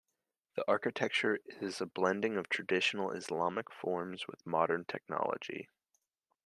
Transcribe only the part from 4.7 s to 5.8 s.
technology.